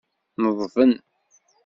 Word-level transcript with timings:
Neḍben. 0.41 0.91